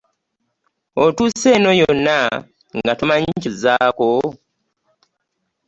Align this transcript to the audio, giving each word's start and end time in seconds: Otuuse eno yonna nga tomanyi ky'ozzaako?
Otuuse 1.03 1.47
eno 1.57 1.71
yonna 1.79 2.17
nga 2.77 2.93
tomanyi 2.99 3.29
ky'ozzaako? 3.41 4.09